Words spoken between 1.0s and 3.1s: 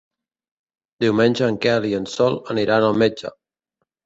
Diumenge en Quel i en Sol aniran al